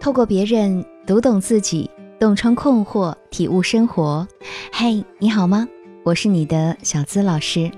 [0.00, 1.90] 透过别人读懂自己，
[2.20, 4.26] 洞穿困惑，体悟生活。
[4.72, 5.66] 嘿，你好吗？
[6.04, 7.68] 我是你的小资老师。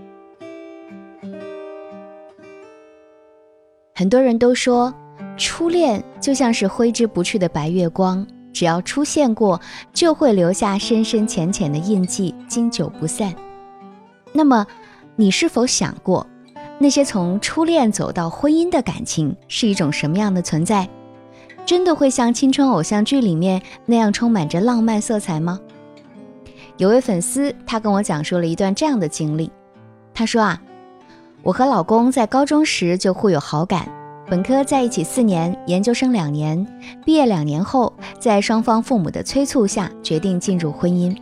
[3.94, 4.92] 很多人都说，
[5.38, 9.58] 初恋就像是挥之不去的白月光，只要出现过，
[9.94, 13.34] 就会留下深深浅浅的印记，经久不散。
[14.32, 14.66] 那么，
[15.16, 16.26] 你是否想过，
[16.78, 20.86] 那些从初恋走到婚姻的感情是一种什么样的存在？
[21.70, 25.60] 真的会像青春偶像剧里面那样充满着浪漫色彩吗？
[26.78, 29.52] 有位粉丝，他跟我讲述了一段这样的经历。
[30.12, 30.60] 他说啊。
[31.44, 33.88] 我和老公在高中时就互有好感，
[34.28, 36.66] 本科在一起四年，研究生两年，
[37.06, 41.16] 毕业两年后，在双方父母的催促下，决定进入婚姻。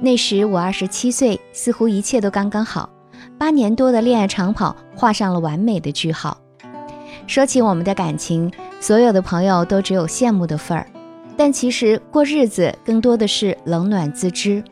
[0.00, 2.88] 那时我二十七岁，似乎一切都刚刚好，
[3.36, 6.38] 八年多的恋爱长跑画上了完美的句号。
[7.26, 10.86] 说起我们的感情，所有的朋友都只有羡慕的份儿，
[11.36, 14.62] 但其实过日子更多的是冷暖自知。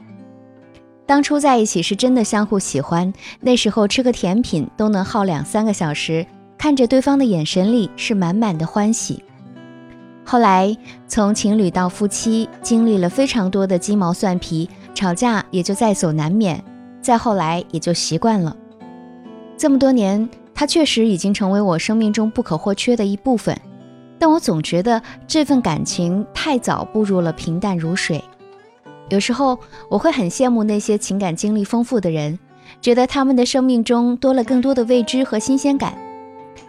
[1.06, 6.26] 当初在一起是真的相互喜欢，那时候吃个甜品都能耗两三个小时，
[6.58, 9.24] 看着对方的眼神里是满满的欢喜。
[10.24, 16.62] 后来从情侣到夫妻，经历了非常多的鸡毛蒜皮，吵架也就在所难免。
[17.00, 18.54] 再后来也就习惯了。
[19.56, 20.28] 这么多年，
[20.58, 23.56] 他确实已经成为我生命中不可或缺的一部分，
[24.18, 28.20] 但我总觉得这份感情太早步入了平淡如水。
[29.08, 29.56] 有时候
[29.88, 32.36] 我会很羡慕那些情感经历丰富的人，
[32.80, 35.96] 觉得他们的生命中多了更多的未知和新鲜感。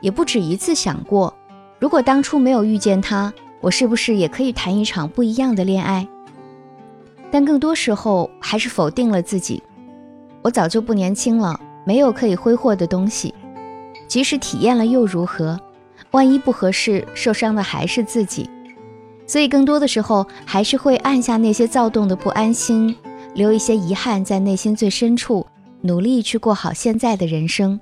[0.01, 1.33] 也不止一次想过，
[1.79, 6.07] 如果当初没有遇见他，我是不是也可以谈一场不一样的恋爱？
[7.31, 9.63] 但更多时候还是否定了自己。
[10.43, 13.33] 我早就不年轻了，没有可以挥霍的东西。
[14.09, 15.57] 即使体验了又如何？
[16.11, 18.49] 万一不合适，受伤的还是自己。
[19.27, 22.95] 所以，更多的时候还是会按下那些躁动的不安心，
[23.35, 25.45] 留一些遗憾在内心最深处，
[25.81, 27.79] 努力去过好现在的人生。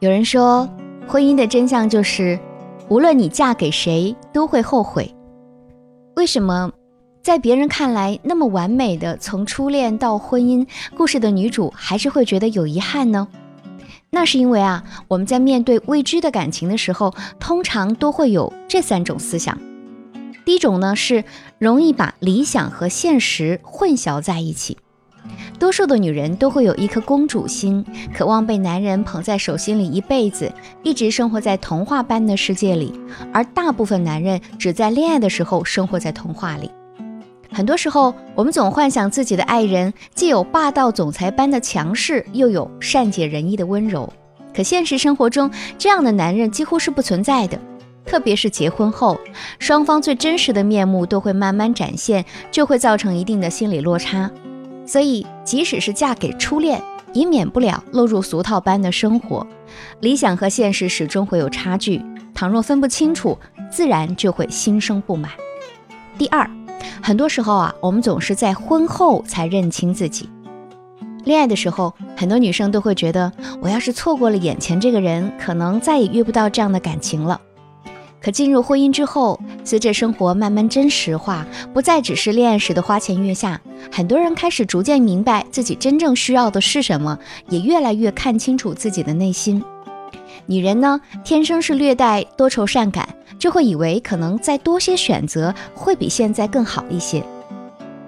[0.00, 0.68] 有人说，
[1.08, 2.38] 婚姻的真相就是，
[2.88, 5.10] 无论你嫁给谁，都会后悔。
[6.16, 6.70] 为什么，
[7.22, 10.66] 在别人看来那么完美的从初恋到婚姻
[10.96, 13.28] 故事的女主，还是会觉得有遗憾呢？
[14.10, 19.56] 那是因为啊，我们在面对未知的感情的时候，通常都会有这三种思想。
[20.44, 21.24] 第一种呢，是
[21.60, 24.76] 容易把理想和现实混淆在一起。
[25.60, 32.92] 多数的女人都会有一颗公主心，渴望被男人捧在手心里一辈子，一直生活在童话般的世界里。
[33.32, 36.68] 而大部分男人只在恋爱的时候生活在童话里。
[37.52, 44.10] 很多时候，我们总幻想自己的爱人既有霸道总裁般的强势，又有善解人意的温柔。
[44.54, 47.58] 可现实生活中，这样的男人几乎是不存在的。
[48.04, 49.18] 特别是结婚后，
[49.58, 54.30] 双方最真实的面目都会慢慢展现，就会造成一定的心理落差。
[54.86, 59.46] 所以，即使是嫁给初恋，也免不了落入俗套般的生活。
[60.00, 62.02] 理想和现实始终会有差距，
[62.34, 63.38] 倘若分不清楚，
[63.70, 65.30] 自然就会心生不满。
[66.18, 66.50] 第二。
[67.02, 70.30] 很多时候啊，我们总是在婚后才认清自己。
[71.24, 73.30] 恋爱的时候，很多女生都会觉得，
[73.60, 77.40] 我要是错过了眼前这个人，可能再也遇不到这样的感情了。
[78.20, 83.60] 可进入婚姻之后，随着生活慢慢真实化，不再只是恋爱时的花前月下，
[83.90, 87.18] 很多人开始逐渐明白自己真正需要的是什么，
[87.48, 89.60] 也越来越看清楚自己的内心。
[90.46, 93.08] 女人呢，天生是略带多愁善感，
[93.42, 97.20] 就会以为可能再多些选择会比现在更好一些。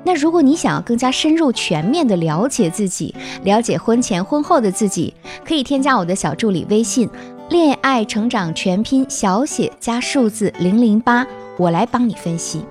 [0.04, 3.12] 那如果你想要更加深入、全面的了解自己，
[3.42, 5.12] 了解婚前婚后的自己，
[5.44, 7.10] 可以添加我的小助理微信
[7.50, 11.26] “恋爱成长全拼小写加数字零零八”，
[11.58, 12.64] 我来帮你分析。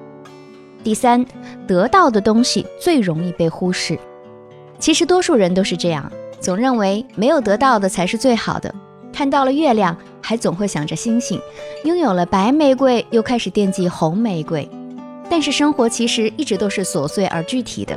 [0.85, 1.25] 第三，
[1.67, 3.99] 得到的东西最容易被忽视。
[4.79, 6.09] 其实多数人都是这样，
[6.39, 8.73] 总认为没有得到的才是最好的。
[9.13, 11.39] 看到了月亮，还总会想着星星；
[11.85, 14.67] 拥有了白玫瑰，又开始惦记红玫瑰。
[15.29, 17.95] 但是生活其实一直都是琐碎而具体的。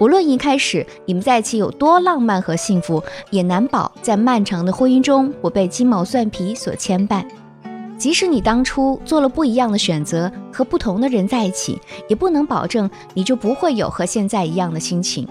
[0.00, 7.24] 无论一开始你们在一起有多浪漫和幸福，也难保在漫长的婚姻中不被鸡毛蒜皮所牵绊。
[7.96, 15.28] 即使你当初做了不一样的选择，和不同的人在一起，也不能保证你就不会有和现在一样的心情。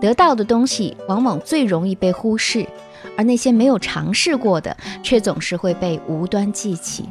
[0.00, 2.66] 得到的东西往往最容易被忽视。
[3.16, 7.08] 而那些没有尝试过的，却总是会被无端记起。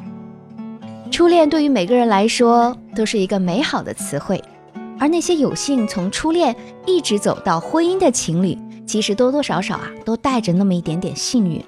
[1.09, 4.43] 初恋对于每个人来说都是一个美好的词汇，
[4.99, 6.55] 而那些有幸从初恋
[6.85, 11.63] 一直走到婚姻的情侣，其实多多少少啊都带着那么一点点幸运。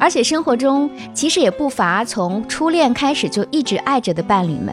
[0.00, 4.72] 而且生活中其实也不乏从初恋开始就一直爱着的伴侣们。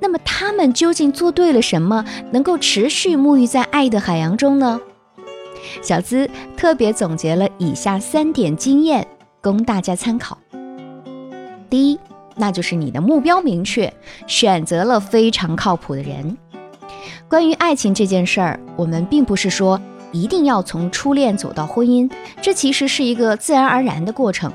[0.00, 4.80] 那么他们究竟做对了什么，能够持续沐浴在爱的海洋中呢？
[5.82, 9.06] 小资特别总结了以下三点经验，
[9.40, 10.38] 供大家参考。
[11.68, 11.98] 第一，
[12.36, 13.92] 那就是你的目标明确，
[14.26, 16.36] 选择了非常靠谱的人。
[17.28, 19.80] 关于爱情这件事儿，我们并不是说
[20.12, 24.52] 一定要从初恋走到婚姻，这其实是一个自然而然的过程。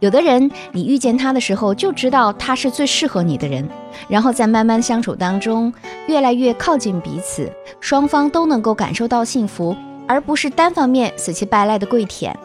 [0.00, 3.68] 有的人，你遇见他的时候就知道他是最适合你的人，
[4.08, 5.72] 然后在慢慢相处当中，
[6.06, 9.76] 越来越靠近彼此，双方都能够感受到幸福。
[10.10, 12.36] 而不是单方面死乞白赖的跪舔。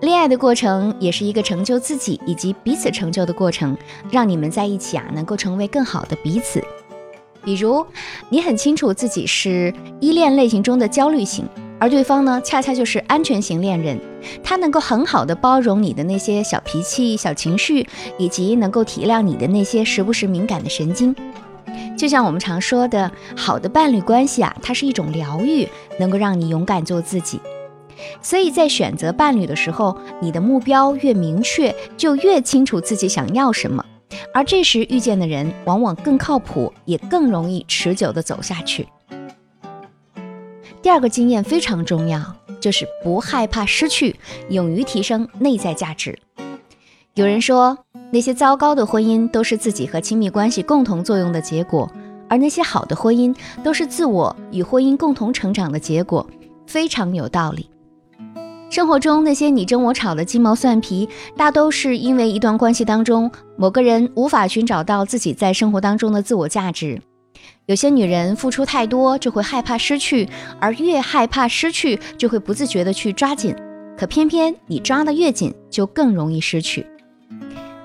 [0.00, 3.76] 恋爱的过程也是一个成就自己以及彼此成就的过程，
[4.10, 6.64] 让你们在一起啊，能够成为更好的彼此。
[7.44, 7.84] 比如，
[8.30, 11.46] 你很清楚自己是依恋类型中的焦虑型，
[11.78, 14.00] 而对方呢，恰恰就是安全型恋人，
[14.42, 17.86] 他能够很好的包容你的那些小脾气、小情绪，
[18.16, 21.14] 以及能够体谅你的那些时不时敏感的神经。
[21.96, 25.68] 就像我们常说的，好的伴侣关系啊，它是一种疗愈，
[26.00, 27.40] 能够让你勇敢做自己。
[28.20, 33.84] 所以在选择伴侣的时候，你的目标越明确，就越清楚自己想要什么。
[34.34, 38.88] 而这时遇见的人，往往更靠谱，也更容易持久的走下去。
[40.80, 42.20] 第二个经验非常重要，
[42.60, 44.16] 就是不害怕失去，
[44.48, 46.18] 勇于提升内在价值。
[47.14, 47.78] 有人说。
[48.14, 51.90] 那些糟糕的婚姻都是自己和亲密关系共同作用的结果，
[52.28, 56.28] 而那些好的婚姻都是自我与婚姻共同成长的结果，
[56.66, 57.70] 非常有道理。
[58.68, 67.00] 生活中那些你争我吵的鸡毛蒜皮，大都是因为一段关系当中某个人无法寻找到自己在生活当中的自我价值。
[67.64, 70.28] 有些女人付出太多就会害怕失去，
[70.60, 73.56] 而越害怕失去就会不自觉的去抓紧，
[73.96, 76.86] 可偏偏你抓得越紧，就更容易失去。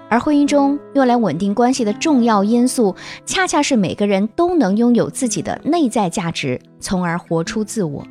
[0.10, 2.96] 而婚姻中用来稳定关系的重要因素，
[3.26, 8.06] 恰恰是每个人都能拥有自己的内在价值，从而活出自我。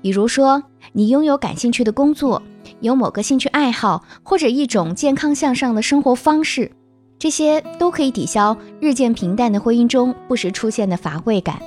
[0.00, 2.42] 比如说，你拥有感兴趣的工作，
[2.80, 6.70] 有某个兴趣爱好，或者一种健康向上的生活方式，
[7.18, 11.60] 这些都可以抵消日渐平淡的婚姻中不时出现的乏味感。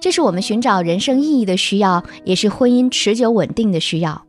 [0.00, 4.24] 这是我们寻找人生意义的需要，也是婚姻持久稳定的需要。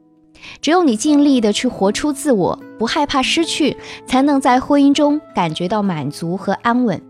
[0.62, 7.02] 只有你尽力的去活出自我，不害怕失去，才能在婚姻中感觉到满足和安稳。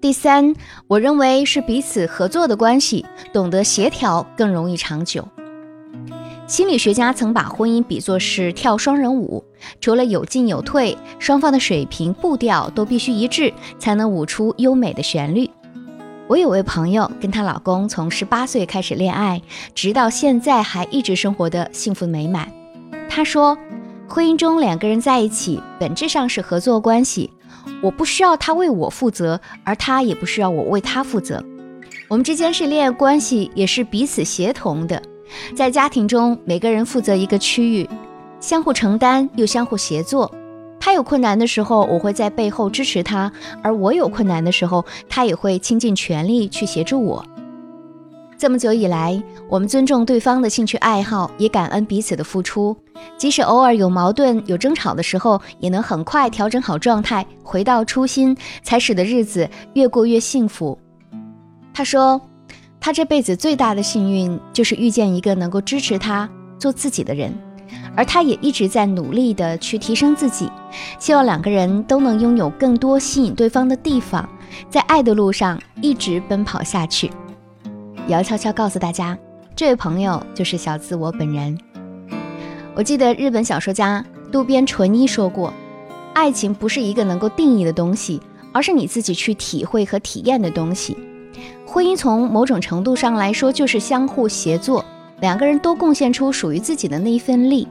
[0.00, 0.54] 第三，
[0.88, 5.28] 我认为是彼此合作的关系，懂得协调更容易长久。
[6.48, 9.44] 心理学家曾把婚姻比作是跳双人舞，
[9.80, 15.48] 除了有进有退，双方的水平步调都必须一致，才能舞出优美的旋律。
[16.32, 19.42] 我有位朋友，跟她老公从十八岁开始恋爱，
[19.74, 22.50] 直到现在还一直生活的幸福美满。
[23.06, 23.58] 她说，
[24.08, 27.30] 婚姻中两个人在一起，本质上是合作关系。
[27.82, 31.44] 我不需要他为我负责，而他也不需要我为他负责。
[32.08, 35.02] 我们之间是恋爱关系，也是彼此协同的。
[35.54, 37.86] 在家庭中，每个人负责一个区域，
[38.40, 40.32] 相互承担又相互协作。
[40.84, 43.30] 他有困难的时候，我会在背后支持他；
[43.62, 47.24] 而我有困难的时候，他也会倾尽全力去协助我。
[48.36, 52.76] 这么久以来，我们尊重对方的兴趣爱好，也感恩彼此的付出。
[53.16, 60.76] 即使偶尔有矛盾、有争吵的时候，也能很快调整好状态，回到初心，才使得日子越过越幸福。
[61.72, 62.20] 他说，
[62.80, 67.32] 他这辈子最大的幸运就是遇见一个能够支持他做自己的人。
[67.94, 70.50] 而他也一直在努力的去提升自己，
[70.98, 74.28] 希望两个人都能拥有更多吸引对方的地方，
[74.70, 77.10] 在爱的路上一直奔跑下去。
[78.06, 79.16] 也要悄悄告诉大家，
[79.54, 81.58] 这位朋友就是小自我本人。
[82.74, 85.52] 我记得日本小说家渡边淳一说过，
[86.14, 88.20] 爱情不是一个能够定义的东西，
[88.52, 90.96] 而是你自己去体会和体验的东西。
[91.66, 94.84] 婚姻从某种程度上来说，就是相互协作，
[95.20, 97.68] 两个人都贡献出属于自己的那一份力。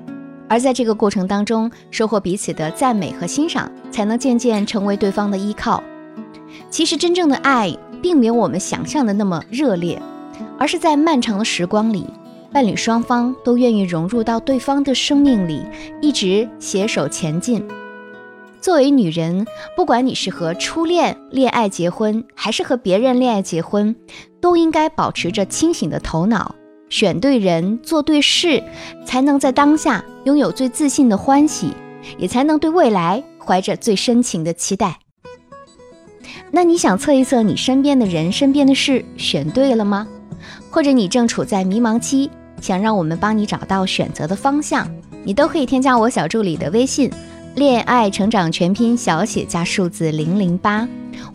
[0.51, 5.81] 而在这个过程当中，收获彼此的赞美和欣赏，才能渐渐成为对方的依靠。
[6.69, 10.01] 其实，真正的爱并没有我们想象的那么热烈，
[10.59, 12.05] 而是在漫长的时光里，
[12.51, 15.63] 伴侣双方都愿意融入到对方的生命里，
[16.01, 17.65] 一直携手前进。
[18.59, 23.95] 作为女人，不管你是和初恋恋爱结婚，还是和别人恋爱结婚，
[24.41, 26.55] 都应该保持着清醒的头脑。
[26.91, 28.61] 选对人，做对事，
[29.07, 31.73] 才能在当下拥有最自信的欢喜，
[32.19, 34.99] 也才能对未来怀着最深情的期待。
[36.51, 40.05] 那你想测一测你身边的人、身边的事选对了吗？
[40.69, 42.29] 或者你正处在迷茫期，
[42.59, 44.85] 想让我们帮你找到选择的方向？
[45.23, 47.09] 你都可以添加我小助理的微信
[47.55, 50.85] “恋爱成长全拼小写加数字零零八”，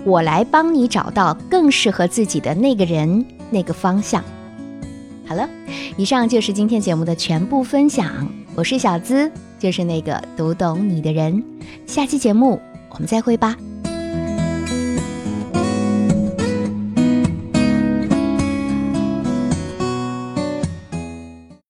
[0.05, 4.23] 我来帮你找到更适合自己的那个人、那个方向。
[5.27, 5.49] 好了，
[5.97, 8.29] 以上就是今天节目的全部分享。
[8.55, 11.43] 我是小资，就是那个读懂你的人。
[11.85, 13.57] 下期节目我们再会吧。